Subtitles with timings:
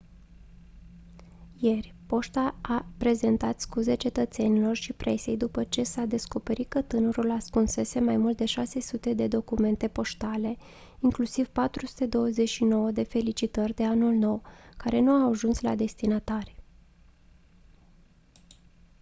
[1.59, 7.99] ieri poșta a prezentat scuze cetățenilor și presei după ce s-a descoperit că tânărul ascunsese
[7.99, 10.57] mai mult de 600 de documente poștale
[10.99, 14.41] inclusiv 429 de felicitări de anul nou
[14.77, 16.55] care nu au ajuns la destinatari